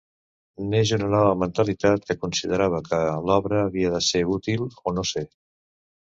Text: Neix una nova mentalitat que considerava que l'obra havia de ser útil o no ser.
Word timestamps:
Neix 0.69 0.93
una 0.95 1.09
nova 1.11 1.35
mentalitat 1.41 2.07
que 2.07 2.15
considerava 2.23 2.81
que 2.89 3.03
l'obra 3.29 3.61
havia 3.67 3.93
de 3.99 4.01
ser 4.09 4.25
útil 4.39 4.67
o 4.75 4.97
no 4.99 5.07
ser. 5.13 5.27